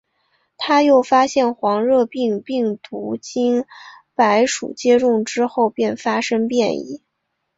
[0.57, 3.65] 他又发现黄热病病毒经
[4.15, 7.03] 白鼠接种之后便发生变异。